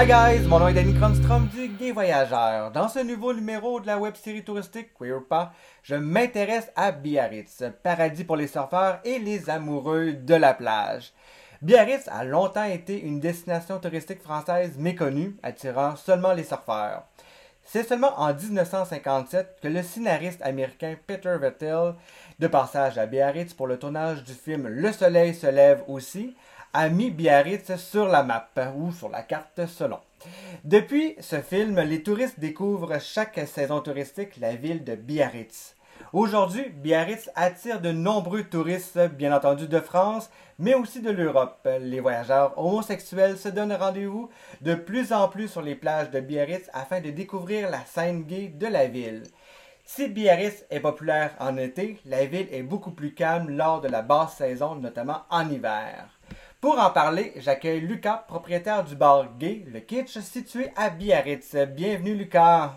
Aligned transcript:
Hi 0.00 0.06
guys, 0.06 0.46
mon 0.46 0.60
nom 0.60 0.68
est 0.68 0.74
Danny 0.74 0.94
Cronstrom 0.94 1.48
du 1.48 1.66
Gay 1.70 1.90
Voyageur. 1.90 2.70
Dans 2.70 2.86
ce 2.86 3.00
nouveau 3.00 3.34
numéro 3.34 3.80
de 3.80 3.88
la 3.88 3.98
web 3.98 4.14
série 4.14 4.44
touristique 4.44 4.94
Queer 4.96 5.16
ou 5.16 5.20
pas, 5.22 5.52
je 5.82 5.96
m'intéresse 5.96 6.70
à 6.76 6.92
Biarritz, 6.92 7.64
paradis 7.82 8.22
pour 8.22 8.36
les 8.36 8.46
surfeurs 8.46 9.00
et 9.02 9.18
les 9.18 9.50
amoureux 9.50 10.12
de 10.12 10.34
la 10.36 10.54
plage. 10.54 11.12
Biarritz 11.62 12.06
a 12.12 12.22
longtemps 12.22 12.62
été 12.62 13.00
une 13.00 13.18
destination 13.18 13.80
touristique 13.80 14.22
française 14.22 14.78
méconnue, 14.78 15.34
attirant 15.42 15.96
seulement 15.96 16.32
les 16.32 16.44
surfeurs. 16.44 17.02
C'est 17.64 17.82
seulement 17.82 18.18
en 18.20 18.32
1957 18.32 19.58
que 19.60 19.66
le 19.66 19.82
scénariste 19.82 20.40
américain 20.42 20.94
Peter 21.08 21.36
Vettel, 21.40 21.94
de 22.38 22.46
passage 22.46 22.98
à 22.98 23.06
Biarritz 23.06 23.52
pour 23.52 23.66
le 23.66 23.80
tournage 23.80 24.22
du 24.22 24.32
film 24.32 24.68
Le 24.68 24.92
Soleil 24.92 25.34
se 25.34 25.48
lève 25.48 25.82
aussi, 25.88 26.36
a 26.72 26.88
mis 26.88 27.10
Biarritz 27.10 27.76
sur 27.76 28.06
la 28.06 28.22
map, 28.22 28.48
ou 28.76 28.92
sur 28.92 29.08
la 29.08 29.22
carte 29.22 29.66
selon. 29.66 29.98
Depuis 30.64 31.16
ce 31.20 31.40
film, 31.40 31.80
les 31.80 32.02
touristes 32.02 32.40
découvrent 32.40 33.00
chaque 33.00 33.40
saison 33.46 33.80
touristique 33.80 34.36
la 34.38 34.54
ville 34.54 34.84
de 34.84 34.94
Biarritz. 34.94 35.76
Aujourd'hui, 36.12 36.68
Biarritz 36.68 37.30
attire 37.34 37.80
de 37.80 37.92
nombreux 37.92 38.44
touristes, 38.44 38.98
bien 39.16 39.34
entendu 39.34 39.66
de 39.66 39.80
France, 39.80 40.30
mais 40.58 40.74
aussi 40.74 41.00
de 41.00 41.10
l'Europe. 41.10 41.68
Les 41.80 42.00
voyageurs 42.00 42.58
homosexuels 42.58 43.38
se 43.38 43.48
donnent 43.48 43.72
rendez-vous 43.72 44.30
de 44.60 44.74
plus 44.74 45.12
en 45.12 45.28
plus 45.28 45.48
sur 45.48 45.62
les 45.62 45.74
plages 45.74 46.10
de 46.10 46.20
Biarritz 46.20 46.70
afin 46.72 47.00
de 47.00 47.10
découvrir 47.10 47.70
la 47.70 47.84
scène 47.84 48.24
gay 48.24 48.48
de 48.48 48.66
la 48.66 48.86
ville. 48.86 49.24
Si 49.84 50.08
Biarritz 50.08 50.64
est 50.70 50.80
populaire 50.80 51.34
en 51.40 51.56
été, 51.56 51.98
la 52.04 52.26
ville 52.26 52.48
est 52.52 52.62
beaucoup 52.62 52.90
plus 52.90 53.14
calme 53.14 53.50
lors 53.50 53.80
de 53.80 53.88
la 53.88 54.02
basse 54.02 54.36
saison, 54.36 54.74
notamment 54.74 55.22
en 55.30 55.48
hiver. 55.48 56.17
Pour 56.60 56.76
en 56.80 56.90
parler, 56.90 57.34
j'accueille 57.36 57.80
Lucas, 57.80 58.24
propriétaire 58.26 58.82
du 58.82 58.96
bar 58.96 59.28
Gay, 59.38 59.62
le 59.72 59.78
Kitsch, 59.78 60.18
situé 60.18 60.72
à 60.74 60.90
Biarritz. 60.90 61.54
Bienvenue, 61.54 62.16
Lucas. 62.16 62.72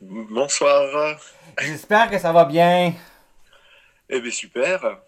Bonsoir. 0.00 1.18
J'espère 1.60 2.08
que 2.08 2.18
ça 2.18 2.30
va 2.30 2.44
bien. 2.44 2.92
Eh 4.08 4.20
bien, 4.20 4.30
super. 4.30 5.00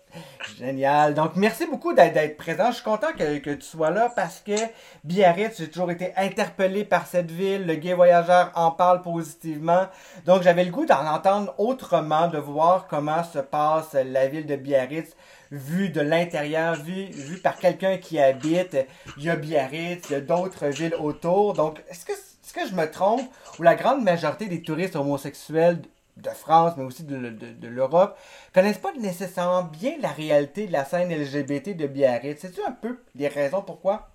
Génial. 0.59 1.15
Donc, 1.15 1.37
merci 1.37 1.65
beaucoup 1.65 1.93
d'être 1.95 2.37
présent. 2.37 2.73
Je 2.73 2.75
suis 2.75 2.83
content 2.83 3.13
que, 3.17 3.39
que, 3.39 3.51
tu 3.51 3.63
sois 3.63 3.91
là 3.91 4.13
parce 4.17 4.41
que 4.41 4.57
Biarritz, 5.05 5.57
j'ai 5.59 5.71
toujours 5.71 5.93
été 5.93 6.13
interpellé 6.17 6.85
par 6.85 7.07
cette 7.07 7.31
ville. 7.31 7.67
Le 7.67 7.77
gay 7.77 7.95
voyageur 7.95 8.51
en 8.57 8.73
parle 8.73 9.01
positivement. 9.01 9.87
Donc, 10.27 10.43
j'avais 10.43 10.65
le 10.65 10.73
goût 10.73 10.87
d'en 10.87 11.07
entendre 11.07 11.55
autrement, 11.57 12.27
de 12.27 12.39
voir 12.39 12.89
comment 12.89 13.23
se 13.23 13.39
passe 13.39 13.93
la 13.95 14.27
ville 14.27 14.47
de 14.47 14.57
Biarritz 14.57 15.15
vu 15.51 15.89
de 15.91 16.01
l'intérieur, 16.01 16.75
vu, 16.77 17.07
vu 17.07 17.39
par 17.39 17.57
quelqu'un 17.59 17.99
qui 17.99 18.19
habite. 18.19 18.77
Il 19.17 19.25
y 19.25 19.31
a 19.31 19.37
Biarritz, 19.37 20.05
il 20.09 20.13
y 20.13 20.17
a 20.17 20.21
d'autres 20.21 20.67
villes 20.67 20.95
autour. 20.99 21.55
Donc, 21.55 21.83
est-ce 21.89 22.05
que, 22.05 22.13
est-ce 22.13 22.53
que 22.53 22.69
je 22.69 22.75
me 22.75 22.91
trompe? 22.91 23.23
Ou 23.59 23.63
la 23.63 23.75
grande 23.75 24.03
majorité 24.03 24.47
des 24.47 24.63
touristes 24.63 24.97
homosexuels 24.97 25.83
de 26.17 26.31
France, 26.31 26.75
mais 26.77 26.85
aussi 26.85 27.05
de, 27.05 27.17
de, 27.17 27.53
de 27.53 27.69
l'Europe, 27.69 28.19
connaissent 28.53 28.79
pas 28.79 28.93
nécessairement 28.93 29.65
bien 29.65 29.95
la 30.01 30.11
réalité 30.11 30.67
de 30.67 30.73
la 30.73 30.85
scène 30.85 31.13
LGBT 31.15 31.77
de 31.77 31.87
Biarritz? 31.87 32.41
Sais-tu 32.41 32.63
un 32.63 32.73
peu 32.73 32.99
les 33.15 33.29
raisons 33.29 33.63
pourquoi? 33.63 34.11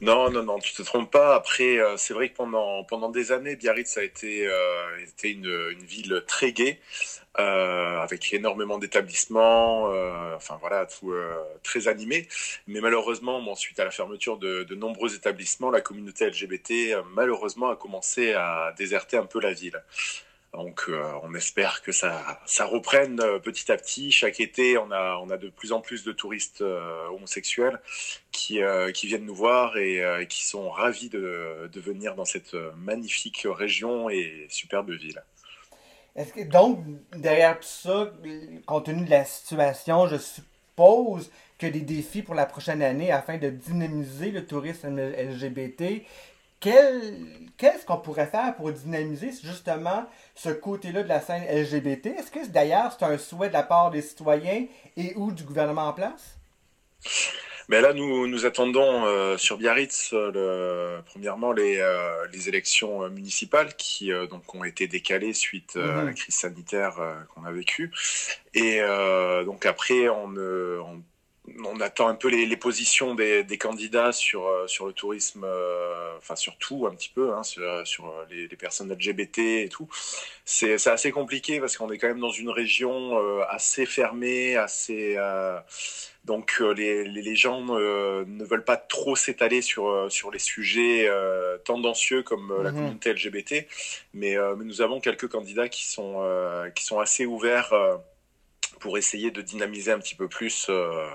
Non, 0.00 0.30
non, 0.30 0.42
non, 0.42 0.58
tu 0.58 0.74
te 0.74 0.82
trompes 0.82 1.10
pas. 1.10 1.34
Après, 1.34 1.78
euh, 1.78 1.96
c'est 1.96 2.14
vrai 2.14 2.28
que 2.28 2.36
pendant, 2.36 2.84
pendant 2.84 3.10
des 3.10 3.32
années, 3.32 3.56
Biarritz 3.56 3.96
a 3.96 4.02
été, 4.02 4.46
euh, 4.46 4.98
été 5.02 5.30
une, 5.30 5.46
une, 5.46 5.84
ville 5.84 6.22
très 6.26 6.52
gaie, 6.52 6.80
euh, 7.38 7.98
avec 8.00 8.32
énormément 8.32 8.78
d'établissements, 8.78 9.84
enfin 10.34 10.58
voilà, 10.60 10.86
tout 10.86 11.12
très 11.62 11.88
animé. 11.88 12.28
Mais 12.66 12.80
malheureusement, 12.80 13.54
suite 13.54 13.80
à 13.80 13.84
la 13.84 13.90
fermeture 13.90 14.38
de, 14.38 14.64
de 14.64 14.74
nombreux 14.74 15.14
établissements, 15.14 15.70
la 15.70 15.80
communauté 15.80 16.26
LGBT, 16.26 16.96
malheureusement, 17.14 17.70
a 17.70 17.76
commencé 17.76 18.32
à 18.34 18.74
déserter 18.76 19.16
un 19.16 19.26
peu 19.26 19.40
la 19.40 19.52
ville. 19.52 19.82
Donc, 20.56 20.84
euh, 20.88 21.02
on 21.24 21.34
espère 21.34 21.82
que 21.82 21.90
ça, 21.90 22.40
ça 22.46 22.64
reprenne 22.64 23.20
euh, 23.20 23.40
petit 23.40 23.72
à 23.72 23.76
petit. 23.76 24.12
Chaque 24.12 24.38
été, 24.38 24.78
on 24.78 24.92
a, 24.92 25.18
on 25.20 25.28
a 25.30 25.36
de 25.36 25.48
plus 25.48 25.72
en 25.72 25.80
plus 25.80 26.04
de 26.04 26.12
touristes 26.12 26.60
euh, 26.60 27.08
homosexuels 27.08 27.80
qui, 28.30 28.60
qui 28.92 29.06
viennent 29.06 29.24
nous 29.24 29.34
voir 29.34 29.76
et 29.76 30.26
qui 30.28 30.44
sont 30.44 30.68
ravis 30.68 31.08
de, 31.08 31.70
de 31.72 31.80
venir 31.80 32.14
dans 32.14 32.24
cette 32.24 32.54
magnifique 32.76 33.46
région 33.48 34.10
et 34.10 34.46
superbe 34.48 34.90
ville. 34.90 35.22
Donc, 36.50 36.84
derrière 37.16 37.58
tout 37.58 37.66
ça, 37.66 38.12
compte 38.66 38.86
tenu 38.86 39.04
de 39.04 39.10
la 39.10 39.24
situation, 39.24 40.08
je 40.08 40.16
suppose 40.16 41.30
que 41.58 41.66
des 41.66 41.80
défis 41.80 42.22
pour 42.22 42.34
la 42.34 42.46
prochaine 42.46 42.82
année 42.82 43.12
afin 43.12 43.38
de 43.38 43.50
dynamiser 43.50 44.30
le 44.30 44.44
tourisme 44.44 44.98
LGBT, 44.98 46.02
qu'est-ce 46.64 47.84
qu'on 47.86 47.98
pourrait 47.98 48.26
faire 48.26 48.54
pour 48.56 48.72
dynamiser 48.72 49.30
justement 49.42 50.06
ce 50.34 50.48
côté-là 50.50 51.02
de 51.02 51.08
la 51.08 51.20
scène 51.20 51.44
LGBT? 51.44 52.06
Est-ce 52.18 52.30
que 52.30 52.46
d'ailleurs 52.46 52.96
c'est 52.98 53.04
un 53.04 53.18
souhait 53.18 53.48
de 53.48 53.52
la 53.52 53.62
part 53.62 53.90
des 53.90 54.02
citoyens 54.02 54.66
et 54.96 55.14
ou 55.16 55.32
du 55.32 55.44
gouvernement 55.44 55.88
en 55.88 55.92
place? 55.92 56.38
Mais 57.68 57.80
là, 57.80 57.94
nous, 57.94 58.26
nous 58.26 58.44
attendons 58.44 59.06
euh, 59.06 59.38
sur 59.38 59.56
Biarritz, 59.56 60.10
le, 60.12 61.00
premièrement, 61.06 61.52
les, 61.52 61.78
euh, 61.78 62.26
les 62.32 62.48
élections 62.48 63.08
municipales 63.08 63.74
qui 63.76 64.12
euh, 64.12 64.26
donc 64.26 64.54
ont 64.54 64.64
été 64.64 64.86
décalées 64.86 65.32
suite 65.32 65.76
à 65.76 66.04
la 66.04 66.12
crise 66.12 66.34
sanitaire 66.34 66.96
qu'on 67.34 67.44
a 67.44 67.52
vécue. 67.52 67.90
Et 68.54 68.80
donc 69.44 69.66
après, 69.66 70.08
on, 70.08 70.34
on 70.36 71.02
on 71.64 71.80
attend 71.80 72.08
un 72.08 72.14
peu 72.14 72.28
les, 72.28 72.46
les 72.46 72.56
positions 72.56 73.14
des, 73.14 73.44
des, 73.44 73.58
candidats 73.58 74.12
sur, 74.12 74.48
sur 74.66 74.86
le 74.86 74.92
tourisme, 74.92 75.44
euh, 75.44 76.16
enfin 76.18 76.36
sur 76.36 76.56
tout 76.56 76.86
un 76.86 76.94
petit 76.94 77.08
peu, 77.08 77.32
hein, 77.34 77.42
sur, 77.42 77.62
sur 77.86 78.12
les, 78.30 78.48
les, 78.48 78.56
personnes 78.56 78.92
LGBT 78.92 79.38
et 79.38 79.68
tout. 79.68 79.88
C'est 80.44 80.74
assez 80.86 81.12
compliqué 81.12 81.60
parce 81.60 81.76
qu'on 81.76 81.90
est 81.90 81.98
quand 81.98 82.08
même 82.08 82.20
dans 82.20 82.30
une 82.30 82.50
région 82.50 83.18
euh, 83.18 83.42
assez 83.48 83.86
fermée, 83.86 84.56
assez... 84.56 85.14
Euh, 85.16 85.58
donc 86.24 86.58
les, 86.74 87.04
les, 87.04 87.36
gens 87.36 87.60
ne 87.60 88.44
veulent 88.44 88.64
pas 88.64 88.78
trop 88.78 89.14
s'étaler 89.14 89.60
sur, 89.60 90.10
sur 90.10 90.30
les 90.30 90.38
sujets 90.38 91.06
tendancieux 91.66 92.22
comme 92.22 92.62
la 92.62 92.70
communauté 92.70 93.12
LGBT, 93.12 93.66
mais, 94.14 94.34
mais, 94.56 94.64
nous 94.64 94.80
avons 94.80 95.00
quelques 95.00 95.28
candidats 95.28 95.68
qui 95.68 95.86
sont, 95.86 96.24
qui 96.74 96.82
sont 96.82 96.98
assez 96.98 97.26
ouverts 97.26 97.74
pour 98.80 98.98
essayer 98.98 99.30
de 99.30 99.42
dynamiser 99.42 99.92
un 99.92 99.98
petit 99.98 100.14
peu 100.14 100.28
plus 100.28 100.66
euh, 100.68 101.06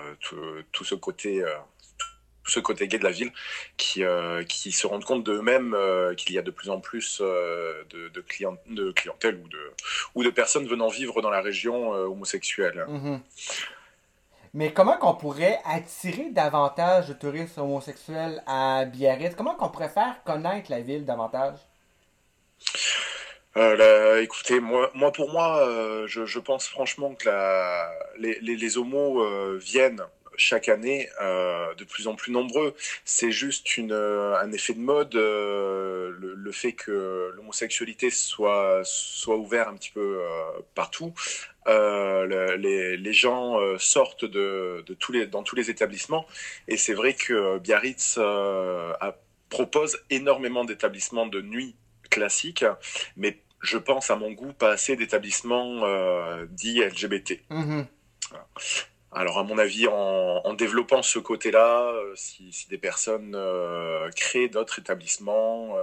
tout, 0.72 0.84
ce 0.84 0.94
côté 0.94 1.42
euh, 1.42 1.54
ce 2.46 2.58
côté 2.58 2.88
gay 2.88 2.98
de 2.98 3.04
la 3.04 3.10
ville 3.10 3.32
qui, 3.76 4.02
euh, 4.02 4.42
qui 4.44 4.72
se 4.72 4.86
rendent 4.86 5.04
compte 5.04 5.24
d'eux-mêmes 5.24 5.76
qu'il 6.16 6.34
y 6.34 6.38
a 6.38 6.42
de 6.42 6.50
plus 6.50 6.70
en 6.70 6.80
plus 6.80 7.20
de, 7.20 8.08
de, 8.08 8.20
client, 8.20 8.56
de, 8.66 8.90
clientèle 8.92 9.36
ou 9.36 9.48
de, 9.48 9.72
ou 10.16 10.24
de 10.24 10.30
personnes 10.30 10.66
venant 10.66 10.88
vivre 10.88 11.22
dans 11.22 11.30
la 11.30 11.42
région 11.42 11.90
homosexuelle. 11.90 12.84
Mm 12.88 12.98
-hmm. 12.98 13.20
Mais 14.52 14.72
comment 14.72 14.96
qu'on 14.96 15.14
pourrait 15.14 15.60
attirer 15.64 16.30
davantage 16.30 17.08
de 17.08 17.14
touristes 17.14 17.58
homosexuels 17.58 18.42
à 18.46 18.84
Biarritz? 18.84 19.34
Comment 19.36 19.54
qu'on 19.54 19.68
pourrait 19.68 19.94
faire 20.00 20.16
connaître 20.24 20.70
la 20.70 20.80
ville 20.80 21.04
davantage? 21.04 21.58
Euh, 23.56 24.22
écoutez, 24.22 24.60
moi, 24.60 24.90
pour 25.12 25.30
moi, 25.32 25.66
euh, 25.66 26.06
je, 26.06 26.38
pense 26.38 26.68
franchement 26.68 27.14
que 27.14 27.28
les, 28.18 28.38
les, 28.40 28.78
homos 28.78 29.24
euh, 29.24 29.58
viennent 29.60 30.02
chaque 30.36 30.68
année 30.68 31.08
de 31.20 31.84
plus 31.84 32.06
en 32.06 32.14
plus 32.14 32.32
nombreux. 32.32 32.74
C'est 33.04 33.32
juste 33.32 33.66
un 33.78 34.52
effet 34.52 34.74
de 34.74 34.80
mode, 34.80 35.14
le, 35.14 36.50
fait 36.52 36.72
que 36.72 37.32
l'homosexualité 37.36 38.10
soit, 38.10 38.82
soit 38.84 39.36
ouverte 39.36 39.68
un 39.68 39.74
petit 39.74 39.90
peu 39.90 40.20
partout. 40.74 41.12
Le, 41.66 42.56
les, 42.56 43.12
gens 43.12 43.58
sortent 43.78 44.24
de, 44.24 44.84
tous 45.00 45.12
les, 45.12 45.26
dans 45.26 45.42
tous 45.42 45.56
les 45.56 45.70
établissements 45.70 46.26
et 46.68 46.76
c'est 46.76 46.94
vrai 46.94 47.14
que 47.14 47.58
Biarritz 47.58 48.18
propose 49.50 49.98
énormément 50.08 50.64
d'établissements 50.64 51.26
de 51.26 51.42
nuit 51.42 51.74
classique, 52.10 52.64
mais 53.16 53.38
je 53.60 53.78
pense 53.78 54.10
à 54.10 54.16
mon 54.16 54.32
goût 54.32 54.52
pas 54.52 54.70
assez 54.70 54.96
d'établissements 54.96 55.84
euh, 55.84 56.46
dits 56.50 56.80
LGBT. 56.80 57.40
-hmm. 57.50 57.84
Alors 59.12 59.38
à 59.38 59.42
mon 59.42 59.58
avis, 59.58 59.88
en, 59.88 60.40
en 60.44 60.54
développant 60.54 61.02
ce 61.02 61.18
côté-là, 61.18 61.82
euh, 61.82 62.12
si, 62.14 62.52
si, 62.52 62.68
des 62.68 62.78
personnes 62.78 63.34
euh, 63.34 64.08
créent 64.14 64.48
d'autres 64.48 64.78
établissements, 64.78 65.74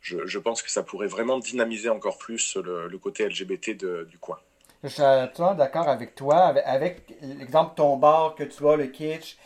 je, 0.00 0.26
je, 0.26 0.38
pense 0.40 0.62
que 0.62 0.70
ça 0.70 0.82
pourrait 0.82 1.06
vraiment 1.06 1.38
dynamiser 1.38 1.90
encore 1.90 2.18
plus 2.18 2.56
le, 2.56 2.88
le 2.88 2.98
côté 2.98 3.28
LGBT 3.28 3.76
de, 3.76 4.06
du 4.10 4.18
coin. 4.18 4.38
Je 4.82 4.88
suis 4.88 5.02
absolument 5.02 5.54
d'accord 5.54 5.88
avec 5.88 6.16
toi. 6.16 6.38
Avec, 6.38 6.64
avec 6.66 6.94
l'exemple 7.20 7.70
de 7.70 7.76
ton 7.76 7.96
bar 7.96 8.34
que 8.34 8.42
tu 8.42 8.68
as, 8.68 8.76
le 8.76 8.88
Kitsch, 8.88 9.36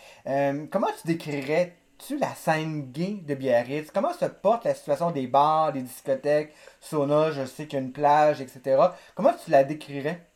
comment 0.72 0.92
tu 0.98 1.06
décrirais 1.06 1.76
tu 1.98 2.19
la 2.19 2.34
scène 2.34 2.90
gay 2.93 3.19
de 3.22 3.34
Biarritz? 3.34 3.90
Comment 3.93 4.12
se 4.12 4.26
porte 4.26 4.64
la 4.64 4.75
situation 4.75 5.10
des 5.10 5.26
bars, 5.26 5.72
des 5.72 5.82
discothèques, 5.82 6.54
sauna, 6.81 7.31
je 7.32 7.44
sais 7.44 7.66
qu'il 7.66 7.78
y 7.78 7.82
a 7.82 7.84
une 7.84 7.93
plage, 7.93 8.40
etc. 8.40 8.88
Comment 9.14 9.32
tu 9.32 9.50
la 9.50 9.64
décrirais? 9.64 10.26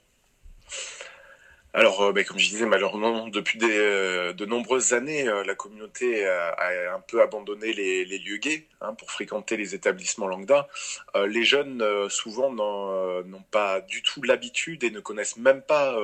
Alors, 1.73 2.03
euh, 2.03 2.13
ben, 2.13 2.25
comme 2.25 2.39
je 2.39 2.49
disais, 2.49 2.67
malheureusement, 2.67 3.29
depuis 3.29 3.61
euh, 3.63 4.33
de 4.33 4.45
nombreuses 4.45 4.93
années, 4.93 5.29
euh, 5.29 5.45
la 5.45 5.55
communauté 5.55 6.27
a, 6.27 6.57
un 6.93 7.01
peu 7.01 7.23
abandonné 7.23 7.73
les, 7.73 8.19
lieux 8.19 8.39
gays 8.39 8.67
hein, 8.81 8.95
pour 8.95 9.13
fréquenter 9.13 9.57
les 9.57 9.75
établissements 9.77 10.27
lambda. 10.27 10.69
les 11.15 11.45
jeunes, 11.45 11.85
souvent, 12.09 12.51
n'ont 12.53 13.45
pas 13.53 13.81
du 13.83 14.03
tout 14.03 14.23
l'habitude 14.23 14.83
et 14.83 14.91
ne 14.91 15.01
connaissent 15.01 15.37
même 15.37 15.63
pas 15.63 15.97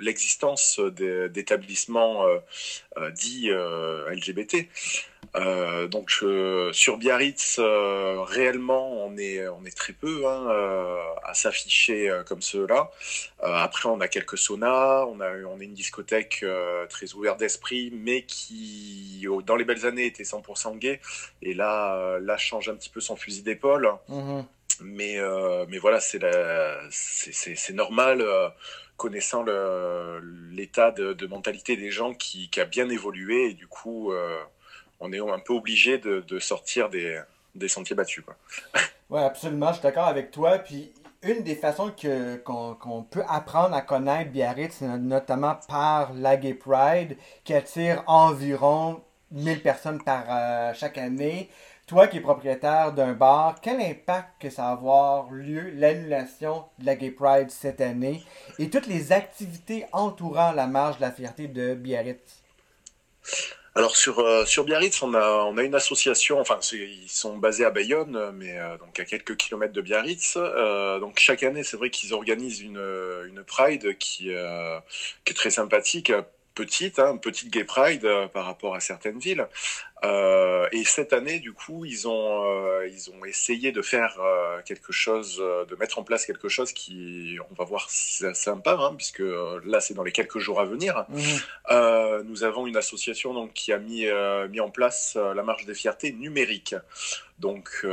l'existence 0.00 0.78
d'établissements 0.80 2.26
dits 3.14 3.50
LGBT. 3.50 4.68
Euh, 5.34 5.88
donc 5.88 6.10
sur 6.72 6.98
Biarritz, 6.98 7.56
euh, 7.58 8.22
réellement, 8.22 8.92
on 9.06 9.16
est, 9.16 9.48
on 9.48 9.64
est 9.64 9.76
très 9.76 9.94
peu 9.94 10.26
hein, 10.26 10.46
euh, 10.50 10.98
à 11.24 11.32
s'afficher 11.32 12.10
comme 12.26 12.42
ceux-là. 12.42 12.90
après, 13.42 13.88
on 13.88 14.00
a 14.00 14.08
quelques 14.08 14.36
saunas, 14.36 15.06
on 15.06 15.20
a, 15.20 15.30
on 15.46 15.60
a 15.60 15.62
une 15.62 15.74
discothèque 15.74 16.44
très 16.88 17.14
ouverte 17.14 17.38
d'esprit, 17.38 17.90
mais 17.94 18.22
qui, 18.22 19.26
dans 19.46 19.56
les 19.56 19.64
belles 19.64 19.86
années, 19.86 20.06
était 20.06 20.24
100% 20.24 20.78
gay. 20.78 21.00
Et 21.40 21.54
là, 21.54 22.18
là, 22.20 22.36
change 22.36 22.68
un 22.68 22.74
petit 22.74 22.90
peu 22.90 23.00
son 23.00 23.16
fusil 23.16 23.42
d'épaule. 23.42 23.90
Mm-hmm. 24.08 24.44
Mais, 24.80 25.18
mais 25.68 25.78
voilà, 25.78 26.00
c'est 26.00 27.72
normal 27.72 28.24
connaissant 28.96 29.44
l'état 30.50 30.90
de, 30.90 31.12
de, 31.12 31.26
mentalité 31.26 31.76
des 31.76 31.90
gens 31.90 32.14
qui, 32.14 32.48
qui, 32.50 32.60
a 32.60 32.64
bien 32.64 32.88
évolué 32.88 33.50
et 33.50 33.54
du 33.54 33.66
coup 33.66 34.12
on 35.02 35.12
est 35.12 35.18
un 35.18 35.38
peu 35.40 35.52
obligé 35.52 35.98
de, 35.98 36.38
sortir 36.38 36.88
des, 36.88 37.68
sentiers 37.68 37.96
battus. 37.96 38.24
oui, 39.10 39.20
absolument, 39.20 39.68
je 39.68 39.74
suis 39.74 39.82
d'accord 39.82 40.06
avec 40.06 40.30
toi. 40.30 40.58
Puis 40.58 40.92
une 41.22 41.42
des 41.42 41.56
façons 41.56 41.92
qu'on, 42.44 43.02
peut 43.02 43.24
apprendre 43.28 43.74
à 43.74 43.82
connaître 43.82 44.30
Biarritz, 44.30 44.76
c'est 44.78 44.86
notamment 44.86 45.56
par 45.68 46.12
la 46.14 46.36
Gay 46.36 46.54
Pride, 46.54 47.16
qui 47.44 47.52
attire 47.52 48.04
environ 48.06 49.02
1000 49.32 49.62
personnes 49.62 50.02
par 50.02 50.24
euh, 50.28 50.72
chaque 50.74 50.98
année. 50.98 51.50
Toi 51.88 52.06
qui 52.06 52.18
es 52.18 52.20
propriétaire 52.20 52.92
d'un 52.92 53.12
bar, 53.12 53.56
quel 53.60 53.80
impact 53.80 54.40
que 54.40 54.50
ça 54.50 54.62
va 54.62 54.70
avoir 54.70 55.30
lieu, 55.32 55.70
l'annulation 55.74 56.64
de 56.78 56.86
la 56.86 56.94
Gay 56.94 57.10
Pride 57.10 57.50
cette 57.50 57.80
année 57.80 58.22
et 58.60 58.70
toutes 58.70 58.86
les 58.86 59.10
activités 59.10 59.84
entourant 59.90 60.52
la 60.52 60.68
marche 60.68 60.98
de 60.98 61.02
la 61.02 61.10
fierté 61.10 61.48
de 61.48 61.74
Biarritz? 61.74 62.42
Alors 63.74 63.96
sur 63.96 64.18
euh, 64.18 64.44
sur 64.44 64.64
Biarritz, 64.64 65.02
on 65.02 65.14
a 65.14 65.44
on 65.44 65.56
a 65.56 65.62
une 65.62 65.74
association. 65.74 66.38
Enfin, 66.40 66.58
ils 66.72 67.08
sont 67.08 67.38
basés 67.38 67.64
à 67.64 67.70
Bayonne, 67.70 68.32
mais 68.34 68.58
euh, 68.58 68.76
donc 68.76 69.00
à 69.00 69.04
quelques 69.06 69.36
kilomètres 69.36 69.72
de 69.72 69.80
Biarritz. 69.80 70.34
Euh, 70.36 70.98
donc 70.98 71.18
chaque 71.18 71.42
année, 71.42 71.64
c'est 71.64 71.78
vrai 71.78 71.88
qu'ils 71.88 72.12
organisent 72.12 72.60
une 72.60 72.82
une 73.26 73.42
Pride 73.44 73.96
qui 73.98 74.30
qui 75.24 75.32
est 75.32 75.34
très 75.34 75.50
sympathique 75.50 76.12
petite, 76.54 76.98
hein, 76.98 77.16
petite 77.16 77.50
gay 77.50 77.64
pride 77.64 78.04
euh, 78.04 78.28
par 78.28 78.44
rapport 78.44 78.74
à 78.74 78.80
certaines 78.80 79.18
villes. 79.18 79.46
Euh, 80.04 80.66
et 80.72 80.84
cette 80.84 81.12
année, 81.12 81.38
du 81.38 81.52
coup, 81.52 81.84
ils 81.84 82.08
ont, 82.08 82.44
euh, 82.44 82.88
ils 82.88 83.10
ont 83.10 83.24
essayé 83.24 83.70
de 83.70 83.82
faire 83.82 84.18
quelque 84.64 84.92
chose, 84.92 85.38
de 85.38 85.76
mettre 85.76 85.98
en 85.98 86.02
place 86.02 86.26
quelque 86.26 86.48
chose 86.48 86.72
qui, 86.72 87.38
on 87.50 87.54
va 87.54 87.64
voir, 87.64 87.86
c'est 87.88 88.34
sympa, 88.34 88.76
hein, 88.80 88.94
puisque 88.96 89.22
là, 89.64 89.80
c'est 89.80 89.94
dans 89.94 90.02
les 90.02 90.10
quelques 90.10 90.38
jours 90.38 90.60
à 90.60 90.64
venir. 90.64 91.06
Mmh. 91.08 92.22
nous 92.24 92.42
avons 92.42 92.66
une 92.66 92.76
association 92.76 93.32
donc 93.32 93.52
qui 93.52 93.72
a 93.72 93.78
mis, 93.78 94.06
mis 94.50 94.60
en 94.60 94.70
place 94.70 95.16
la 95.16 95.42
marche 95.44 95.66
des 95.66 95.74
fiertés 95.74 96.12
numérique. 96.12 96.74
Donc, 97.38 97.86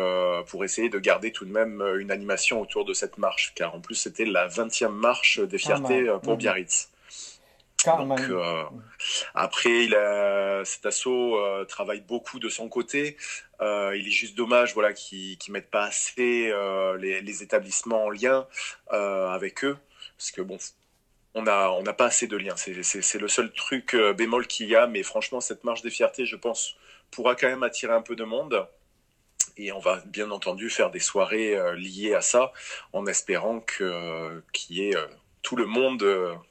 pour 0.47 0.63
essayer 0.63 0.89
de 0.89 0.97
garder 0.97 1.31
tout 1.31 1.45
de 1.45 1.51
même 1.51 1.83
une 1.99 2.09
animation 2.09 2.59
autour 2.59 2.85
de 2.85 2.93
cette 2.93 3.19
marche, 3.19 3.53
car 3.55 3.75
en 3.75 3.81
plus, 3.81 3.95
c'était 3.95 4.25
la 4.25 4.47
20e 4.47 4.89
marche 4.89 5.39
des 5.39 5.59
fiertés 5.59 6.11
pour 6.23 6.33
mmh. 6.33 6.37
Biarritz. 6.37 6.88
Donc, 7.85 8.19
euh, 8.19 8.63
après, 9.33 9.85
il 9.85 9.95
a, 9.95 10.63
cet 10.65 10.85
assaut 10.85 11.37
euh, 11.37 11.63
travaille 11.65 12.01
beaucoup 12.01 12.39
de 12.39 12.49
son 12.49 12.67
côté. 12.67 13.15
Euh, 13.61 13.95
il 13.95 14.07
est 14.07 14.11
juste 14.11 14.35
dommage 14.35 14.73
voilà, 14.73 14.93
qu'ils 14.93 15.37
ne 15.47 15.53
mettent 15.53 15.71
pas 15.71 15.85
assez 15.85 16.53
les, 16.99 17.43
établissements 17.43 18.05
en 18.05 18.09
lien 18.09 18.47
avec 18.89 19.63
eux. 19.63 19.77
Parce 20.17 20.31
que 20.31 20.41
bon, 20.41 20.57
on 21.35 21.43
n'a 21.43 21.71
on 21.71 21.83
pas 21.83 22.05
assez 22.05 22.27
de 22.27 22.35
liens. 22.35 22.55
C'est 22.57 22.73
le 23.19 23.27
seul 23.27 23.51
truc 23.53 23.95
bémol 24.17 24.47
qu'il 24.47 24.67
y 24.67 24.75
a. 24.75 24.87
Mais 24.87 25.03
franchement, 25.03 25.39
cette 25.39 25.63
marche 25.63 25.81
des 25.81 25.91
fiertés, 25.91 26.25
je 26.25 26.35
pense, 26.35 26.75
pourra 27.11 27.35
quand 27.35 27.47
même 27.47 27.63
attirer 27.63 27.93
un 27.93 28.01
peu 28.01 28.15
de 28.15 28.25
monde. 28.25 28.67
Et 29.55 29.71
on 29.71 29.79
va 29.79 30.01
bien 30.05 30.31
entendu 30.31 30.69
faire 30.69 30.89
des 30.89 30.99
soirées 30.99 31.57
liées 31.77 32.13
à 32.13 32.21
ça, 32.21 32.51
en 32.93 33.05
espérant 33.05 33.61
qu'il 33.61 34.43
y 34.69 34.89
ait 34.89 34.95
tout 35.41 35.55
le 35.55 35.65
monde 35.65 36.05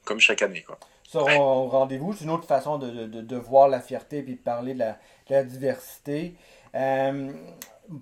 comme 0.05 0.19
chaque 0.19 0.41
année. 0.41 0.63
Quoi 0.63 0.79
seront 1.09 1.65
au 1.65 1.67
rendez-vous. 1.67 2.13
C'est 2.13 2.25
une 2.25 2.29
autre 2.29 2.45
façon 2.45 2.77
de, 2.77 3.07
de, 3.07 3.21
de, 3.21 3.35
voir 3.35 3.67
la 3.67 3.79
fierté 3.79 4.19
et 4.19 4.21
de 4.21 4.35
parler 4.35 4.75
de 4.75 4.79
la, 4.79 4.91
de 5.27 5.33
la 5.33 5.43
diversité. 5.43 6.35
Euh, 6.75 7.31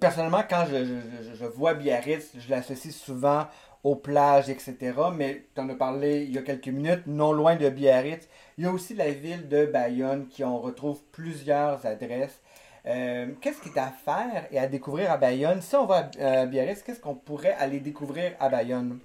personnellement, 0.02 0.44
quand 0.48 0.66
je, 0.70 0.84
je, 0.84 1.36
je, 1.36 1.46
vois 1.46 1.74
Biarritz, 1.74 2.32
je 2.38 2.50
l'associe 2.50 2.94
souvent 2.94 3.48
aux 3.84 3.96
plages, 3.96 4.50
etc. 4.50 4.76
Mais 5.16 5.46
tu 5.56 5.62
en 5.62 5.70
as 5.70 5.76
parlé 5.76 6.24
il 6.24 6.34
y 6.34 6.38
a 6.38 6.42
quelques 6.42 6.68
minutes, 6.68 7.08
non 7.08 7.32
loin 7.32 7.56
de 7.56 7.70
Biarritz. 7.70 8.28
Il 8.58 8.66
y 8.66 8.68
a 8.68 8.72
aussi 8.72 8.94
la 8.94 9.12
ville 9.12 9.48
de 9.48 9.66
Bayonne 9.66 10.28
qui 10.28 10.44
on 10.44 10.60
retrouve 10.60 11.00
plusieurs 11.14 11.86
adresses. 11.86 12.42
Euh, 12.86 13.28
qu'est-ce 13.40 13.62
qui 13.62 13.70
est 13.70 13.80
à 13.80 13.94
faire 14.04 14.48
et 14.52 14.60
à 14.60 14.68
découvrir 14.68 15.12
à 15.12 15.18
Bayonne? 15.18 15.62
Si 15.62 15.76
on 15.78 15.86
va 15.86 16.10
à 16.20 16.46
Biarritz, 16.46 16.84
qu'est-ce 16.84 17.00
qu'on 17.00 17.16
pourrait 17.16 17.56
aller 17.58 17.80
découvrir 17.80 18.34
à 18.42 18.50
Bayonne? 18.50 19.00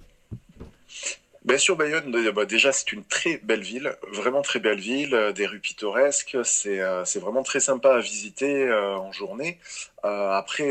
Bien 1.45 1.57
sûr, 1.57 1.75
Bayonne, 1.75 2.09
bah, 2.31 2.45
déjà, 2.45 2.71
c'est 2.71 2.93
une 2.93 3.03
très 3.03 3.37
belle 3.43 3.63
ville, 3.63 3.97
vraiment 4.13 4.41
très 4.41 4.59
belle 4.59 4.79
ville, 4.79 5.13
euh, 5.13 5.33
des 5.33 5.45
rues 5.45 5.59
pittoresques, 5.59 6.37
c'est 6.45 6.79
euh, 6.79 7.03
c'est 7.03 7.19
vraiment 7.19 7.43
très 7.43 7.59
sympa 7.59 7.95
à 7.95 7.99
visiter 7.99 8.65
euh, 8.65 8.95
en 8.95 9.11
journée. 9.11 9.59
après, 10.03 10.69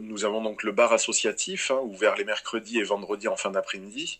nous 0.00 0.24
avons 0.24 0.42
donc 0.42 0.62
le 0.62 0.72
bar 0.72 0.92
associatif, 0.92 1.70
hein, 1.72 1.80
ouvert 1.82 2.14
les 2.16 2.24
mercredis 2.24 2.78
et 2.78 2.84
vendredis 2.84 3.28
en 3.28 3.36
fin 3.36 3.50
d'après-midi, 3.50 4.18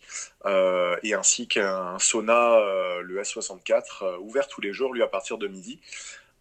et 1.03 1.13
ainsi 1.13 1.47
qu'un 1.47 1.99
sauna, 1.99 2.59
le 3.01 3.21
S64, 3.21 4.19
ouvert 4.19 4.47
tous 4.47 4.61
les 4.61 4.73
jours, 4.73 4.93
lui, 4.93 5.03
à 5.03 5.07
partir 5.07 5.37
de 5.37 5.47
midi. 5.47 5.79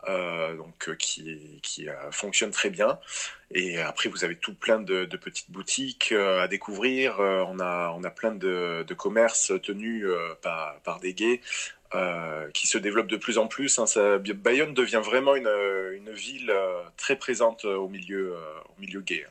Euh, 0.06 0.56
donc 0.56 0.88
euh, 0.88 0.94
qui, 0.94 1.58
qui 1.62 1.88
euh, 1.88 2.10
fonctionne 2.12 2.52
très 2.52 2.70
bien. 2.70 3.00
Et 3.50 3.80
après, 3.80 4.08
vous 4.08 4.24
avez 4.24 4.36
tout 4.36 4.54
plein 4.54 4.78
de, 4.78 5.04
petites 5.16 5.50
boutiques 5.50 6.12
à 6.12 6.46
découvrir. 6.46 7.18
on 7.18 7.58
a 7.58 7.92
on 7.96 8.04
a 8.04 8.10
plein 8.10 8.32
de, 8.32 8.84
de 8.86 8.94
commerces 8.94 9.52
tenus 9.62 10.06
par, 10.42 10.78
par 10.80 11.00
des 11.00 11.14
gays. 11.14 11.40
qui 12.52 12.66
se 12.66 12.78
développent 12.78 13.08
de 13.08 13.16
plus 13.16 13.38
en 13.38 13.48
plus. 13.48 13.78
Hein. 13.78 13.86
Bayonne 14.36 14.74
devient 14.74 15.00
vraiment 15.02 15.34
une, 15.34 15.50
une 15.94 16.12
ville 16.12 16.52
très 16.96 17.16
présente 17.16 17.64
au 17.64 17.88
milieu, 17.88 18.36
au 18.68 18.80
milieu 18.80 19.00
gay. 19.00 19.26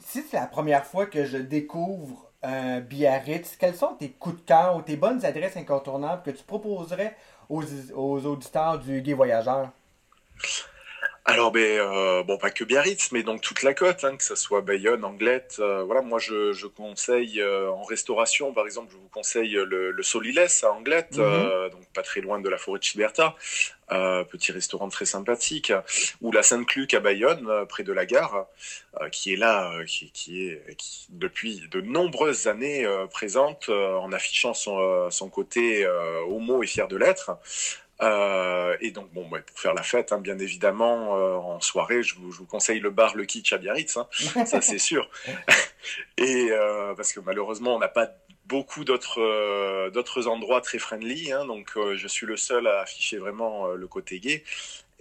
Si 0.00 0.22
c'est 0.22 0.38
la 0.38 0.46
première 0.46 0.86
fois 0.86 1.04
que 1.04 1.26
je 1.26 1.36
découvre 1.36 2.32
Biarritz, 2.42 3.56
quels 3.56 3.76
sont 3.76 3.94
tes 3.96 4.10
coups 4.10 4.36
de 4.36 4.46
cœur 4.46 4.76
ou 4.76 4.82
tes 4.82 4.96
bonnes 4.96 5.24
adresses 5.26 5.58
incontournables 5.58 6.22
que 6.22 6.30
tu 6.30 6.42
proposerais 6.42 7.14
aux, 7.50 8.26
auditeurs 8.26 8.78
du 8.78 9.02
Gay 9.02 9.12
Voyageur? 9.12 9.70
Alors, 11.26 11.52
ben, 11.52 11.60
euh, 11.60 12.22
bon, 12.22 12.38
pas 12.38 12.50
que 12.50 12.64
Biarritz, 12.64 13.12
mais 13.12 13.22
donc 13.22 13.42
toute 13.42 13.62
la 13.62 13.74
côte, 13.74 14.04
hein, 14.04 14.16
que 14.16 14.24
ce 14.24 14.34
soit 14.34 14.62
Bayonne, 14.62 15.04
Anglette. 15.04 15.56
Euh, 15.58 15.82
voilà, 15.82 16.00
moi, 16.00 16.18
je, 16.18 16.66
conseille 16.66 17.42
euh, 17.42 17.70
en 17.70 17.82
restauration, 17.82 18.54
par 18.54 18.64
exemple, 18.64 18.88
je 18.90 18.96
vous 18.96 19.08
conseille 19.08 19.52
le, 19.52 19.90
le 19.90 20.02
Soliles 20.02 20.40
à 20.62 20.72
Anglette, 20.72 21.18
mhm. 21.18 21.70
donc 21.70 21.86
pas 21.94 22.02
très 22.02 22.22
loin 22.22 22.40
de 22.40 22.48
la 22.48 22.56
forêt 22.56 22.78
de 22.78 22.84
Chiberta, 22.84 23.36
petit 23.88 24.52
restaurant 24.52 24.88
très 24.88 25.04
sympathique, 25.04 25.72
ou 26.22 26.32
la 26.32 26.42
Sainte-Cluc 26.42 26.94
à 26.94 27.00
Bayonne, 27.00 27.66
près 27.68 27.82
de 27.82 27.92
la 27.92 28.06
gare, 28.06 28.46
qui 29.12 29.34
est 29.34 29.36
là, 29.36 29.72
qui, 29.86 30.10
qui, 30.12 30.46
est 30.46 30.62
depuis 31.10 31.68
de 31.70 31.80
nombreuses 31.80 32.46
années 32.46 32.86
présente 33.12 33.68
en 33.68 34.10
affichant 34.12 34.54
son, 34.54 35.10
son 35.10 35.28
côté 35.28 35.86
homo 36.28 36.62
et 36.62 36.66
fier 36.66 36.88
de 36.88 36.96
l'être. 36.96 37.32
Euh, 38.02 38.76
et 38.80 38.90
donc, 38.90 39.12
bon, 39.12 39.28
pour 39.28 39.58
faire 39.58 39.74
la 39.74 39.82
fête, 39.82 40.12
hein, 40.12 40.18
bien 40.18 40.38
évidemment, 40.38 41.16
euh, 41.16 41.36
en 41.36 41.60
soirée, 41.60 42.02
je 42.02 42.14
vous, 42.14 42.32
je 42.32 42.38
vous, 42.38 42.46
conseille 42.46 42.80
le 42.80 42.90
bar 42.90 43.14
Le 43.14 43.24
Kitsch 43.24 43.52
à 43.52 43.58
Biarritz, 43.58 43.96
hein, 43.96 44.08
ça 44.46 44.60
c'est 44.60 44.78
sûr. 44.78 45.08
et 46.16 46.48
euh, 46.50 46.94
parce 46.94 47.12
que 47.12 47.20
malheureusement, 47.20 47.76
on 47.76 47.78
n'a 47.78 47.88
pas 47.88 48.10
beaucoup 48.46 48.84
d'autres 48.84 49.90
d'autres 49.90 50.26
endroits 50.26 50.60
très 50.60 50.78
friendly, 50.78 51.30
hein, 51.30 51.44
donc 51.46 51.72
je 51.94 52.08
suis 52.08 52.26
le 52.26 52.36
seul 52.36 52.66
à 52.66 52.80
afficher 52.80 53.16
vraiment 53.18 53.68
le 53.68 53.86
côté 53.86 54.18
gay. 54.18 54.42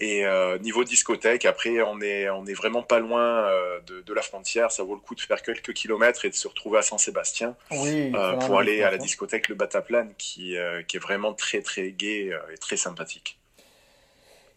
Et 0.02 0.26
euh, 0.26 0.58
niveau 0.60 0.86
discothèque, 0.86 1.46
après, 1.46 1.82
on 1.82 2.00
est, 2.00 2.30
on 2.30 2.46
est 2.46 2.54
vraiment 2.54 2.82
pas 2.82 3.00
loin 3.00 3.22
euh, 3.22 3.82
de, 3.86 4.00
de, 4.00 4.14
la 4.14 4.22
frontière. 4.22 4.72
Ça 4.72 4.84
vaut 4.84 4.96
le 4.96 5.02
coup 5.02 5.14
de 5.14 5.20
faire 5.20 5.42
quelques 5.42 5.74
kilomètres 5.74 6.24
et 6.24 6.30
de 6.30 6.36
se 6.36 6.48
retrouver 6.48 6.80
à 6.80 6.82
Saint-Sébastien 6.82 7.56
euh, 7.72 8.34
pour 8.38 8.60
aller 8.60 8.82
à 8.82 8.92
la 8.92 8.98
discothèque 8.98 9.50
Le 9.50 9.56
Bataplan, 9.56 10.08
qui, 10.18 10.56
qui 10.88 10.98
est 10.98 11.00
vraiment 11.00 11.34
très, 11.34 11.62
très 11.62 11.92
gai 11.92 12.32
et 12.52 12.58
très 12.58 12.78
sympathique. 12.78 13.38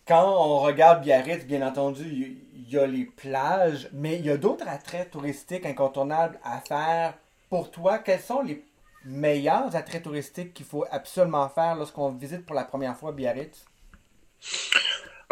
Quand 0.06 0.24
on 0.24 0.60
regarde 0.60 1.02
Biarritz, 1.02 1.44
bien 1.44 1.66
entendu, 1.66 2.38
il 2.54 2.72
y 2.72 2.78
a 2.78 2.86
les 2.86 3.04
plages, 3.04 3.88
mais 3.92 4.18
il 4.18 4.26
y 4.26 4.30
a 4.30 4.36
d'autres 4.36 4.68
attraits 4.68 5.10
touristiques 5.10 5.66
incontournables 5.66 6.38
à 6.44 6.60
faire. 6.60 7.14
Pour 7.48 7.70
toi, 7.70 7.98
quels 7.98 8.20
sont 8.20 8.42
les 8.42 8.64
meilleurs 9.04 9.74
attraits 9.74 10.04
touristiques 10.04 10.54
qu'il 10.54 10.66
faut 10.66 10.84
absolument 10.90 11.48
faire 11.48 11.74
lorsqu'on 11.74 12.10
visite 12.10 12.46
pour 12.46 12.54
la 12.54 12.64
première 12.64 12.96
fois 12.96 13.12
Biarritz? 13.12 13.64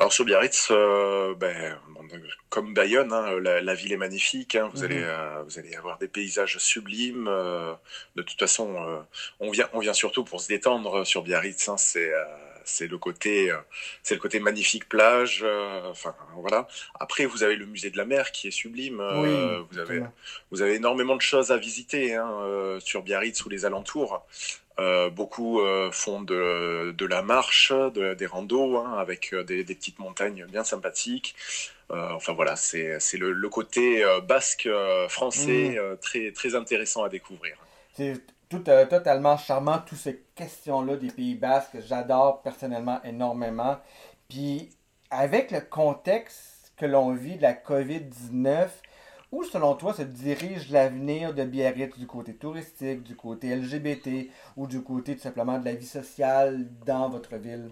Alors 0.01 0.15
sur 0.15 0.25
Biarritz, 0.25 0.69
euh, 0.71 1.35
ben, 1.35 1.79
comme 2.49 2.73
Bayonne, 2.73 3.13
hein, 3.13 3.39
la, 3.39 3.75
ville 3.75 3.93
est 3.93 3.99
magnifique. 3.99 4.57
Hein. 4.57 4.71
vous, 4.73 4.83
allez, 4.83 4.97
mhm. 4.97 5.05
euh, 5.05 5.43
vous 5.43 5.59
allez 5.59 5.77
avoir 5.77 5.99
des 5.99 6.09
paysages 6.09 6.57
sublimes. 6.57 7.29
Euh, 7.29 7.75
de 8.17 8.23
toute 8.23 8.39
façon, 8.39 9.05
on, 9.41 9.51
vient, 9.51 9.69
on 9.75 9.79
vient 9.79 9.93
surtout 9.93 10.25
pour 10.25 10.41
se 10.41 10.49
détendre 10.49 11.05
sur 11.05 11.23
Biarritz. 11.23 11.69
Hein. 11.69 11.77
c'est 11.77 12.11
c'est 12.65 12.87
le 12.87 12.99
côté 12.99 13.53
c'est 14.03 14.15
le 14.15 14.21
côté 14.21 14.41
magnifique 14.41 14.89
plage 14.89 15.45
enfin 15.91 16.15
voilà 16.37 16.69
après 16.99 17.27
vous 17.27 17.43
avez 17.43 17.57
le 17.57 17.67
musée 17.67 17.91
de 17.91 17.97
la 17.97 18.05
mer 18.05 18.33
qui 18.33 18.49
est 18.49 18.53
sublime 18.53 19.03
vous 19.71 19.79
avez 19.79 20.03
vous 20.51 20.63
avez 20.63 20.75
énormément 20.75 21.17
de 21.17 21.21
choses 21.23 21.51
à 21.51 21.57
visiter 21.57 22.15
hein, 22.15 22.79
sur 22.81 23.03
Biarritz 23.03 23.45
ou 23.45 23.49
les 23.49 23.65
alentours 23.65 24.25
euh, 24.81 25.11
beaucoup 25.11 25.61
euh, 25.61 25.91
font 25.91 26.23
de, 26.23 26.95
de, 26.97 27.07
la 27.07 27.23
marche, 27.23 27.71
de, 27.71 28.15
des 28.15 28.25
randos, 28.25 28.79
hein, 28.79 28.97
avec 28.99 29.35
euh, 29.35 29.45
des, 29.45 29.63
des, 29.63 29.75
petites 29.75 29.99
montagnes 29.99 30.47
bien 30.47 30.65
sympathiques. 30.65 31.35
enfin 31.91 32.33
voilà, 32.33 32.57
c'est 32.57 32.99
le, 33.19 33.33
le, 33.33 33.49
côté 33.49 34.03
basque 34.27 34.69
français 35.09 35.77
mmh. 35.77 35.97
très, 36.01 36.33
très 36.33 36.55
intéressant 36.55 37.03
à 37.03 37.09
découvrir. 37.09 37.57
Tout, 38.51 38.59
totalement 38.59 39.37
charmant, 39.37 39.79
toutes 39.79 39.99
ces 39.99 40.25
questions-là 40.35 40.97
des 40.97 41.13
Pays 41.13 41.37
basques. 41.37 41.79
J'adore 41.87 42.43
personnellement 42.43 43.01
énormément. 43.05 43.79
Puis 44.29 44.71
avec 45.09 45.53
le 45.53 45.61
contexte 45.61 46.73
que 46.77 46.85
l'on 46.85 47.15
vit 47.15 47.37
de 47.37 47.43
la 47.43 47.55
COVID-19, 47.55 48.69
où, 49.31 49.45
selon 49.45 49.77
toi, 49.77 49.95
se 49.95 50.03
dirige 50.03 50.71
l'avenir 50.71 51.33
de 51.33 51.45
Biarritz 51.45 51.97
du 51.97 52.09
côté 52.09 52.35
touristique, 52.35 53.05
du 53.05 53.15
côté 53.15 53.55
LGBT 53.55 54.29
ou 54.57 54.67
du 54.67 54.83
côté 54.83 55.15
tout 55.15 55.23
simplement 55.23 55.59
de 55.61 55.65
la 55.65 55.75
vie 55.75 55.87
sociale 55.87 56.67
dans 56.85 57.09
votre 57.09 57.37
ville? 57.37 57.71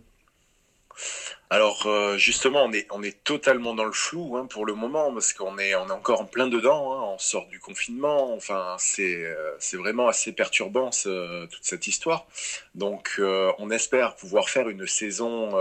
Alors 1.50 1.86
euh, 1.86 2.18
justement, 2.18 2.64
on 2.64 2.72
est, 2.72 2.86
on 2.90 3.02
est 3.02 3.24
totalement 3.24 3.74
dans 3.74 3.86
le 3.86 3.92
flou 3.92 4.36
hein, 4.36 4.46
pour 4.46 4.66
le 4.66 4.74
moment 4.74 5.12
parce 5.14 5.32
qu'on 5.32 5.56
est, 5.58 5.74
on 5.74 5.88
est 5.88 5.92
encore 5.92 6.20
en 6.20 6.26
plein 6.26 6.46
dedans. 6.46 6.92
Hein, 6.92 7.14
on 7.14 7.18
sort 7.18 7.46
du 7.46 7.58
confinement. 7.58 8.34
Enfin, 8.34 8.76
c'est, 8.78 9.24
euh, 9.24 9.56
c'est 9.58 9.78
vraiment 9.78 10.08
assez 10.08 10.32
perturbant 10.32 10.90
toute 10.90 11.62
cette 11.62 11.86
histoire. 11.86 12.26
Donc, 12.74 13.16
euh, 13.18 13.50
on 13.58 13.70
espère 13.70 14.14
pouvoir 14.16 14.50
faire 14.50 14.68
une 14.68 14.86
saison 14.86 15.52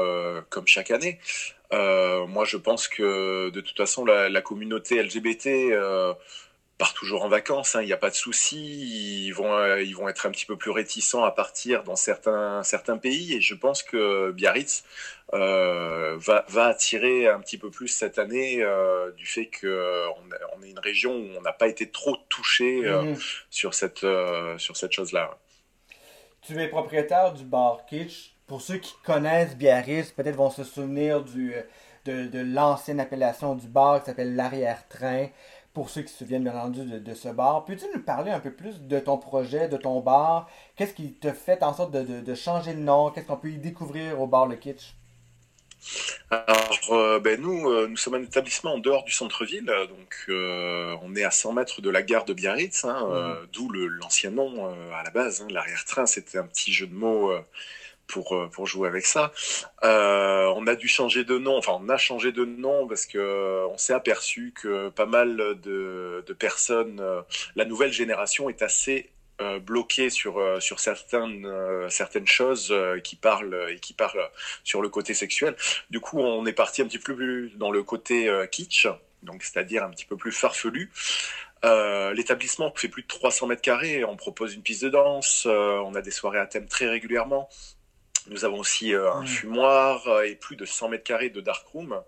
comme 0.49 0.67
chaque 0.67 0.91
année. 0.91 1.19
Moi, 1.71 2.45
je 2.45 2.57
pense 2.57 2.87
que 2.87 3.49
de 3.49 3.61
toute 3.61 3.77
façon, 3.77 4.05
la 4.05 4.41
communauté 4.41 5.01
LGBT 5.01 5.47
euh, 6.77 6.83
part 6.83 6.93
toujours 6.93 7.23
en 7.23 7.29
vacances. 7.29 7.75
Hein, 7.75 7.81
il 7.81 7.85
n'y 7.85 7.93
a 7.93 7.97
pas 7.97 8.09
de 8.09 8.15
souci. 8.15 9.25
Ils 9.25 9.31
vont, 9.31 9.53
euh, 9.53 9.81
ils 9.81 9.95
vont 9.95 10.07
être 10.07 10.25
un 10.25 10.31
petit 10.31 10.45
peu 10.45 10.57
plus 10.57 10.71
réticents 10.71 11.23
à 11.23 11.31
partir 11.31 11.83
dans 11.83 11.95
certains, 11.95 12.63
certains 12.63 12.97
pays. 12.97 13.33
Et 13.33 13.41
je 13.41 13.55
pense 13.55 13.83
que 13.83 14.31
Biarritz 14.31 14.83
euh, 15.33 16.17
va, 16.19 16.45
va 16.47 16.67
attirer 16.67 17.27
un 17.27 17.39
petit 17.39 17.57
peu 17.57 17.69
plus 17.69 17.87
cette 17.87 18.19
année 18.19 18.61
euh, 18.61 19.11
du 19.11 19.25
fait 19.25 19.49
qu'on 19.59 19.67
on 20.57 20.63
est 20.63 20.69
une 20.69 20.79
région 20.79 21.13
où 21.15 21.27
on 21.37 21.41
n'a 21.41 21.53
pas 21.53 21.67
été 21.67 21.89
trop 21.89 22.17
touché 22.29 22.81
mmh. 22.81 23.15
sur 23.49 23.73
cette, 23.73 24.05
sur 24.57 24.77
cette 24.77 24.91
chose-là. 24.91 25.37
Tu 26.41 26.59
es 26.61 26.67
propriétaire 26.67 27.33
du 27.33 27.43
bar 27.43 27.85
Kitsch 27.89 28.33
pour 28.45 28.61
ceux 28.61 28.77
qui 28.77 28.93
connaissent 29.03 29.57
Biarritz, 29.57 30.11
peut-être 30.11 30.37
vont 30.37 30.49
se 30.49 30.63
souvenir 30.63 31.21
du, 31.21 31.53
de, 32.07 32.39
l'ancienne 32.39 32.99
appellation 32.99 33.55
du 33.55 33.67
bar 33.67 33.99
qui 33.99 34.05
s'appelle 34.07 34.35
l'arrière-train. 34.35 35.27
Pour 35.77 35.91
ceux 35.91 36.01
qui 36.01 36.11
se 36.11 36.17
souviennent 36.17 36.43
bien 36.43 36.57
entendu 36.57 36.83
de, 36.85 37.13
ce 37.13 37.29
bar, 37.29 37.63
peux-tu 37.63 37.85
nous 37.93 38.01
parler 38.01 38.31
un 38.31 38.39
peu 38.39 38.49
plus 38.49 38.81
de 38.81 38.97
ton 38.97 39.19
projet, 39.19 39.67
de 39.67 39.77
ton 39.77 39.99
bar? 39.99 40.49
Qu'est-ce 40.75 40.95
qui 40.95 41.13
te 41.13 41.31
fait 41.31 41.61
en 41.61 41.71
sorte 41.71 41.91
de, 41.91 42.33
changer 42.33 42.73
de 42.73 42.79
nom? 42.79 43.11
Qu'est-ce 43.11 43.27
qu'on 43.27 43.37
peut 43.37 43.51
y 43.51 43.59
découvrir 43.59 44.19
au 44.19 44.25
bar 44.25 44.47
Le 44.47 44.55
Kitsch? 44.55 44.95
Alors, 46.31 46.79
euh, 46.89 47.19
ben 47.19 47.39
nous, 47.39 47.69
euh, 47.69 47.85
nous 47.87 47.95
sommes 47.95 48.15
un 48.15 48.23
établissement 48.23 48.73
en 48.73 48.79
dehors 48.79 49.03
du 49.03 49.11
centre-ville, 49.11 49.67
donc 49.67 50.25
euh, 50.29 50.95
on 51.03 51.15
est 51.15 51.23
à 51.23 51.29
100 51.29 51.53
mètres 51.53 51.79
de 51.79 51.91
la 51.91 52.01
gare 52.01 52.25
de 52.25 52.33
Biarritz, 52.33 52.83
hein, 52.83 53.07
mmh. 53.07 53.47
d'où 53.53 53.69
l'ancien 53.69 54.31
nom 54.31 54.65
à 54.95 55.03
la 55.03 55.11
base. 55.11 55.43
Hein, 55.43 55.47
l'arrière-train, 55.51 56.07
c'était 56.07 56.39
un 56.39 56.47
petit 56.47 56.73
jeu 56.73 56.87
de 56.87 56.95
mots 56.95 57.31
pour, 58.07 58.35
euh, 58.35 58.47
pour 58.47 58.65
jouer 58.65 58.87
avec 58.87 59.05
ça. 59.05 59.31
Euh, 59.83 60.51
on 60.55 60.65
a 60.67 60.75
dû 60.75 60.87
changer 60.87 61.23
de 61.23 61.37
nom, 61.37 61.57
enfin 61.57 61.73
on 61.79 61.89
a 61.89 61.97
changé 61.97 62.31
de 62.31 62.45
nom 62.45 62.87
parce 62.87 63.05
que 63.05 63.17
euh, 63.17 63.67
on 63.67 63.77
s'est 63.77 63.93
aperçu 63.93 64.53
que 64.55 64.89
pas 64.89 65.05
mal 65.05 65.37
de, 65.61 66.23
de 66.25 66.33
personnes, 66.33 67.01
la 67.55 67.65
nouvelle 67.65 67.91
génération 67.91 68.49
est 68.49 68.61
assez 68.61 69.09
bloquée 69.61 70.09
sur 70.09 70.41
sur 70.59 70.79
certaines 70.79 71.47
certaines 71.89 72.25
choses 72.25 72.73
qui 73.03 73.15
parlent 73.15 73.67
et 73.69 73.79
qui 73.79 73.93
parlent 73.93 74.29
sur 74.63 74.81
le 74.81 74.89
côté 74.89 75.13
sexuel. 75.13 75.55
Du 75.91 75.99
coup, 75.99 76.19
on 76.19 76.45
est 76.45 76.53
parti 76.53 76.81
un 76.81 76.85
petit 76.85 76.97
peu 76.97 77.15
plus 77.15 77.51
dans 77.55 77.71
le 77.71 77.83
côté 77.83 78.31
kitsch, 78.51 78.87
donc 79.21 79.43
c'est-à-dire 79.43 79.83
un 79.83 79.91
petit 79.91 80.05
peu 80.05 80.17
plus 80.17 80.31
farfelu. 80.31 80.91
L'établissement 81.63 82.73
fait 82.75 82.87
plus 82.87 83.03
de 83.03 83.07
300 83.07 83.47
mètres 83.47 83.61
carrés. 83.61 84.03
On 84.03 84.15
propose 84.15 84.55
une 84.55 84.63
piste 84.63 84.83
de 84.83 84.89
danse. 84.89 85.45
on 85.45 85.93
a 85.93 86.01
des 86.01 86.11
soirées 86.11 86.39
à 86.39 86.47
thème 86.47 86.67
très 86.67 86.87
régulièrement. 86.87 87.49
Nous 88.29 88.45
avons 88.45 88.59
aussi 88.59 88.93
euh, 88.93 89.11
un 89.11 89.25
fumoir 89.25 90.07
euh, 90.07 90.23
et 90.23 90.35
plus 90.35 90.55
de 90.55 90.65
100 90.65 90.89
mètres 90.89 91.03
carrés 91.03 91.29
de 91.29 91.41
darkroom. 91.41 92.01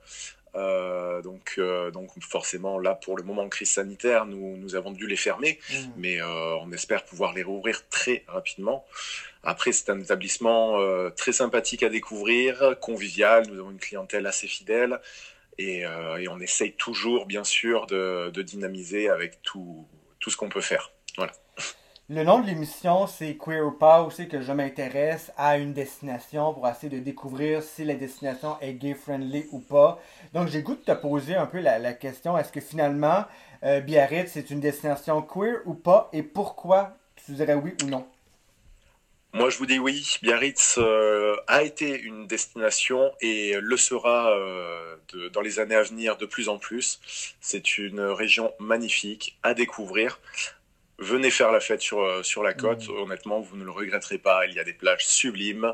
Euh, 0.56 1.22
donc, 1.22 1.56
euh, 1.58 1.92
donc 1.92 2.10
forcément, 2.22 2.80
là, 2.80 2.96
pour 2.96 3.18
le 3.18 3.24
moment 3.24 3.44
en 3.44 3.50
crise 3.50 3.72
sanitaire, 3.72 4.26
nous, 4.26 4.58
nous 4.58 4.76
avons 4.76 4.92
dû 4.92 5.08
les 5.08 5.16
fermer, 5.16 5.60
mmh. 5.70 5.76
mais 5.98 6.22
euh, 6.22 6.56
on 6.62 6.72
espère 6.72 7.06
pouvoir 7.06 7.34
les 7.34 7.44
rouvrir 7.44 7.88
très 7.90 8.24
rapidement. 8.28 8.86
Après, 9.44 9.72
c'est 9.72 9.90
un 9.90 10.00
établissement 10.00 10.78
très 11.16 11.32
sympathique 11.32 11.84
à 11.84 11.90
découvrir, 11.90 12.78
convivial. 12.82 13.48
Nous 13.48 13.58
avons 13.60 13.72
une 13.72 13.80
clientèle 13.80 14.28
assez 14.28 14.48
fidèle 14.48 15.00
et, 15.58 15.84
et 15.84 16.28
on 16.28 16.42
essaye 16.42 16.74
toujours, 16.74 17.26
bien 17.26 17.46
sûr, 17.46 17.88
de, 17.88 18.32
de 18.32 18.42
dynamiser 18.42 19.08
avec 19.08 19.42
tout, 19.42 19.88
tout 20.20 20.30
ce 20.30 20.36
qu'on 20.36 20.50
peut 20.50 20.60
faire. 20.60 20.92
Le 22.12 22.24
nom 22.24 22.40
de 22.40 22.48
l'émission, 22.48 23.06
c'est 23.06 23.38
Queer 23.38 23.64
ou 23.64 23.70
pas, 23.70 24.02
aussi 24.02 24.28
que 24.28 24.42
je 24.42 24.52
m'intéresse 24.52 25.32
à 25.38 25.60
une 25.60 25.74
destination 25.74 26.56
pour 26.56 26.68
essayer 26.68 26.90
de 26.90 26.98
découvrir 26.98 27.62
si 27.62 27.86
la 27.86 27.94
destination 27.94 28.60
est 28.62 28.74
gay-friendly 28.74 29.46
ou 29.52 29.60
pas. 29.60 30.02
Donc, 30.34 30.48
j'ai 30.48 30.64
goût 30.64 30.74
de 30.74 30.82
te 30.82 30.92
poser 30.92 31.36
un 31.36 31.46
peu 31.46 31.60
la, 31.60 31.94
question, 31.94 32.36
est-ce 32.36 32.52
que 32.52 32.62
finalement, 32.62 33.26
euh, 33.62 33.80
Biarritz, 33.82 34.32
c'est 34.34 34.50
une 34.50 34.60
destination 34.60 35.22
queer 35.22 35.60
ou 35.68 35.76
pas, 35.76 36.10
et 36.12 36.24
pourquoi? 36.24 36.98
Tu 37.28 37.34
dirais 37.34 37.54
oui 37.54 37.76
ou 37.84 37.86
non? 37.86 38.08
Moi, 39.34 39.52
je 39.52 39.60
vous 39.60 39.68
dis 39.68 39.78
oui. 39.78 40.18
Biarritz 40.24 40.80
euh, 40.80 41.36
a 41.46 41.62
été 41.62 42.02
une 42.02 42.26
destination 42.26 43.12
et 43.22 43.54
le 43.62 43.78
sera 43.78 44.32
euh, 44.32 44.96
dans 45.32 45.42
les 45.42 45.60
années 45.60 45.76
à 45.76 45.84
venir 45.84 46.18
de 46.18 46.26
plus 46.26 46.50
en 46.50 46.58
plus. 46.58 47.00
C'est 47.40 47.78
une 47.78 48.02
région 48.02 48.52
magnifique 48.58 49.38
à 49.44 49.54
découvrir 49.54 50.20
venez 51.00 51.32
faire 51.32 51.52
la 51.52 51.60
fête 51.60 51.82
sur, 51.82 52.02
euh, 52.02 52.24
sur 52.24 52.44
la 52.44 52.54
côte. 52.54 52.88
Mmh. 52.88 53.02
Honnêtement, 53.02 53.40
vous 53.40 53.58
ne 53.58 53.64
le 53.64 53.72
regretterez 53.72 54.18
pas. 54.18 54.46
Il 54.46 54.54
y 54.54 54.60
a 54.60 54.64
des 54.64 54.74
plages 54.74 55.06
sublimes 55.06 55.74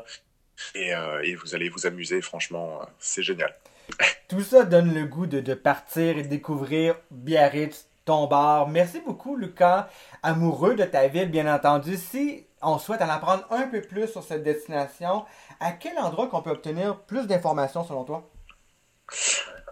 et, 0.74 0.94
euh, 0.94 1.22
et 1.22 1.34
vous 1.34 1.54
allez 1.54 1.68
vous 1.68 1.86
amuser. 1.86 2.20
Franchement, 2.22 2.80
euh, 2.82 2.84
c'est 2.98 3.22
génial. 3.22 3.54
Tout 4.28 4.40
ça 4.40 4.64
donne 4.64 4.94
le 4.94 5.04
goût 5.04 5.26
de, 5.26 5.40
de 5.40 5.54
partir 5.54 6.18
et 6.18 6.22
de 6.22 6.28
découvrir 6.28 6.96
Biarritz, 7.10 7.88
ton 8.04 8.26
bar. 8.26 8.68
Merci 8.68 9.00
beaucoup, 9.00 9.36
Lucas, 9.36 9.88
amoureux 10.22 10.74
de 10.74 10.84
ta 10.84 11.08
ville, 11.08 11.30
bien 11.30 11.52
entendu. 11.52 11.96
Si 11.96 12.46
on 12.62 12.78
souhaite 12.78 13.02
en 13.02 13.08
apprendre 13.08 13.46
un 13.50 13.66
peu 13.68 13.80
plus 13.80 14.08
sur 14.08 14.22
cette 14.22 14.42
destination, 14.42 15.24
à 15.60 15.72
quel 15.72 15.98
endroit 15.98 16.28
qu'on 16.28 16.42
peut 16.42 16.50
obtenir 16.50 16.98
plus 17.00 17.26
d'informations 17.26 17.84
selon 17.84 18.04
toi? 18.04 18.28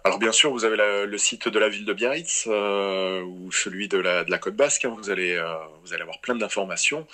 Alors 0.07 0.19
bien 0.19 0.33
sûr, 0.33 0.53
vous 0.53 0.67
avez 0.67 1.07
le 1.07 1.19
site 1.19 1.49
de 1.49 1.59
la 1.59 1.71
ville 1.71 1.87
de 1.87 1.95
Biarritz 1.95 2.45
euh, 2.47 3.23
ou 3.23 3.51
celui 3.51 3.89
de 3.89 3.97
la, 3.97 4.23
de 4.25 4.31
la 4.31 4.39
Côte 4.39 4.55
Basque. 4.55 4.85
Hein. 4.85 4.95
vous 4.95 5.09
allez 5.09 5.33
euh, 5.33 5.57
vous 5.83 5.95
allez 5.95 6.03
avoir 6.03 6.21
plein 6.21 6.35
d'informations. 6.35 7.07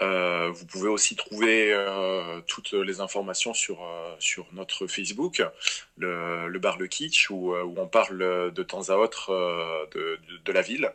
Euh, 0.00 0.50
vous 0.50 0.66
pouvez 0.66 0.88
aussi 0.88 1.14
trouver 1.14 1.72
toutes 2.48 2.72
les 2.72 3.00
informations 3.00 3.54
sur 3.54 3.86
sur 4.18 4.46
notre 4.52 4.88
Facebook, 4.88 5.40
le, 5.96 6.48
le 6.48 6.58
bar 6.58 6.78
Le 6.78 6.88
Kitsch, 6.88 7.30
où, 7.30 7.54
où 7.54 7.74
on 7.76 7.86
parle 7.86 8.18
de 8.52 8.62
temps 8.64 8.88
à 8.88 8.96
autre 8.96 9.30
de, 9.94 10.18
de, 10.28 10.38
de, 10.44 10.52
la 10.52 10.62
ville 10.62 10.92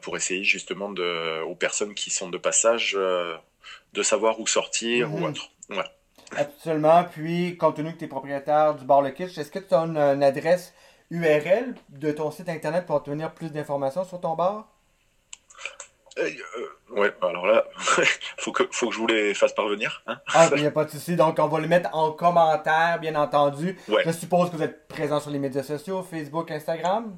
pour 0.00 0.16
essayer 0.16 0.44
justement 0.44 0.90
de, 0.90 1.42
aux 1.42 1.56
personnes 1.56 1.94
qui 1.94 2.08
sont 2.08 2.30
de 2.30 2.38
passage 2.38 2.94
de 2.94 4.02
savoir 4.02 4.40
où 4.40 4.46
sortir 4.46 5.12
ou 5.12 5.18
mhm. 5.18 5.24
autre. 5.24 5.50
Voilà. 5.68 5.92
Absolument. 6.36 7.04
Puis, 7.04 7.56
compte 7.56 7.76
tenu 7.76 7.92
que 7.92 7.98
tu 7.98 8.04
es 8.04 8.08
propriétaire 8.08 8.74
du 8.74 8.84
bar 8.84 9.02
Le 9.02 9.10
Kitsch, 9.10 9.38
est-ce 9.38 9.50
que 9.50 9.58
tu 9.58 9.74
as 9.74 9.80
une, 9.80 10.22
adresse 10.22 10.74
URL 11.10 11.74
de 11.88 12.12
ton 12.12 12.30
site 12.30 12.48
internet 12.48 12.86
pour 12.86 12.96
obtenir 12.96 13.32
plus 13.32 13.50
d'informations 13.50 14.04
sur 14.04 14.20
ton 14.20 14.34
bar? 14.34 14.68
Euh, 16.18 16.30
ouais, 16.90 17.14
alors 17.22 17.46
là, 17.46 17.64
faut 18.38 18.50
que, 18.50 18.64
faut 18.72 18.88
que 18.88 18.94
je 18.94 18.98
vous 18.98 19.06
les 19.06 19.34
fasse 19.34 19.52
parvenir. 19.52 20.02
Hein? 20.06 20.18
Ah, 20.34 20.48
il 20.56 20.60
n'y 20.60 20.66
a 20.66 20.70
pas 20.72 20.84
de 20.84 20.90
souci. 20.90 21.14
Donc, 21.14 21.38
on 21.38 21.46
va 21.46 21.60
le 21.60 21.68
mettre 21.68 21.94
en 21.94 22.12
commentaire, 22.12 22.98
bien 23.00 23.14
entendu. 23.14 23.78
Je 24.04 24.10
suppose 24.10 24.50
que 24.50 24.56
vous 24.56 24.62
êtes 24.62 24.88
présent 24.88 25.20
sur 25.20 25.30
les 25.30 25.38
médias 25.38 25.62
sociaux, 25.62 26.02
Facebook, 26.02 26.50
Instagram? 26.50 27.16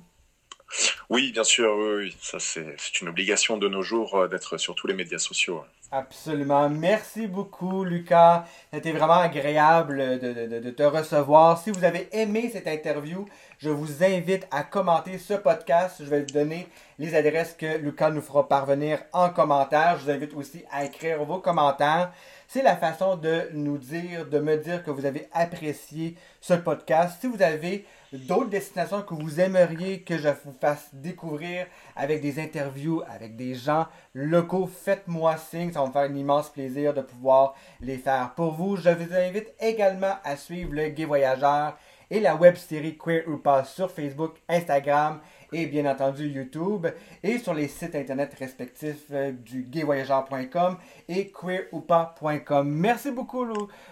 Oui, 1.08 1.32
bien 1.32 1.44
sûr, 1.44 1.74
oui, 1.76 2.16
Ça, 2.20 2.38
c'est 2.38 3.00
une 3.00 3.08
obligation 3.08 3.56
de 3.56 3.68
nos 3.68 3.82
jours 3.82 4.14
euh, 4.14 4.28
d'être 4.28 4.58
sur 4.58 4.74
tous 4.74 4.86
les 4.86 4.94
médias 4.94 5.18
sociaux. 5.18 5.64
Absolument. 5.92 6.70
Merci 6.70 7.26
beaucoup, 7.26 7.82
Lucas. 7.82 8.44
C'était 8.72 8.92
vraiment 8.92 9.14
agréable 9.14 10.20
de, 10.20 10.70
te 10.70 10.84
recevoir. 10.84 11.58
Si 11.58 11.72
vous 11.72 11.82
avez 11.82 12.08
aimé 12.12 12.48
cette 12.52 12.68
interview, 12.68 13.26
je 13.58 13.70
vous 13.70 14.04
invite 14.04 14.46
à 14.52 14.62
commenter 14.62 15.18
ce 15.18 15.34
podcast. 15.34 15.96
Je 15.98 16.04
vais 16.04 16.20
vous 16.20 16.32
donner 16.32 16.68
les 17.00 17.16
adresses 17.16 17.54
que 17.58 17.78
Lucas 17.78 18.10
nous 18.10 18.22
fera 18.22 18.46
parvenir 18.46 19.00
en 19.12 19.30
commentaire. 19.30 19.98
Je 19.98 20.04
vous 20.04 20.10
invite 20.10 20.34
aussi 20.34 20.62
à 20.70 20.84
écrire 20.84 21.24
vos 21.24 21.38
commentaires. 21.38 22.12
C'est 22.52 22.62
la 22.62 22.76
façon 22.76 23.14
de 23.14 23.49
nous 23.52 23.78
dire, 23.78 24.26
de 24.28 24.40
me 24.40 24.57
dire 24.57 24.83
que 24.83 24.90
vous 24.90 25.07
avez 25.07 25.28
apprécié 25.33 26.16
ce 26.40 26.54
podcast. 26.54 27.19
Si 27.21 27.28
vous 27.28 27.42
avez 27.42 27.87
d'autres 28.12 28.50
destinations 28.50 29.02
que 29.02 29.14
vous 29.14 29.38
aimeriez 29.38 30.00
que 30.00 30.19
je 30.19 30.30
vous 30.45 30.52
fasse 30.61 30.88
découvrir 30.92 31.69
avec 31.95 32.21
des 32.21 32.40
interviews, 32.40 33.02
avec 33.09 33.37
des 33.37 33.54
gens 33.54 33.87
locaux, 34.14 34.66
faites-moi 34.66 35.37
signe. 35.37 35.71
Ça 35.71 35.78
va 35.78 35.87
me 35.87 35.92
faire 35.92 36.11
un 36.11 36.14
immense 36.16 36.50
plaisir 36.50 36.92
de 36.92 37.02
pouvoir 37.02 37.54
les 37.80 37.99
faire 37.99 38.35
pour 38.35 38.54
vous. 38.54 38.75
Je 38.75 38.90
vous 38.90 39.14
invite 39.14 39.54
également 39.61 40.16
à 40.25 40.37
suivre 40.37 40.75
le 40.75 40.88
Gay 40.88 41.04
Voyageur 41.04 41.78
et 42.11 42.19
la 42.19 42.35
web 42.35 42.57
série 42.57 42.99
Queer 42.99 43.28
ou 43.28 43.37
pas 43.37 43.62
sur 43.62 43.92
Facebook, 43.92 44.35
Instagram 44.49 45.21
et 45.52 45.66
bien 45.66 45.90
entendu 45.90 46.28
YouTube 46.28 46.87
et 47.23 47.38
sur 47.38 47.54
les 47.54 47.69
sites 47.69 47.95
internet 47.95 48.35
respectifs 48.38 49.07
euh, 49.12 49.33
du 49.33 49.62
gayvoyageur.com 49.62 50.76
et 51.09 51.33
queeroupas.com. 51.33 52.69
Merci 52.69 53.11
beaucoup 53.11 53.47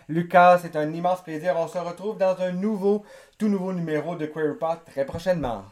Lucas, 0.08 0.58
c'est 0.62 0.76
un 0.76 0.92
immense 0.92 1.22
plaisir. 1.22 1.54
On 1.56 1.68
se 1.68 1.78
retrouve 1.78 2.18
dans 2.18 2.40
un 2.40 2.52
nouveau, 2.52 3.04
tout 3.38 3.48
nouveau 3.48 3.72
numéro 3.72 4.16
de 4.16 4.26
Queer 4.26 4.52
ou 4.52 4.58
pas 4.58 4.76
très 4.76 5.04
prochainement. 5.04 5.64